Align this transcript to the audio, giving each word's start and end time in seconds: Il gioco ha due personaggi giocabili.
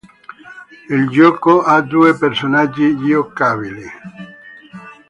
Il 0.89 1.09
gioco 1.09 1.61
ha 1.61 1.79
due 1.81 2.17
personaggi 2.17 2.97
giocabili. 2.97 3.85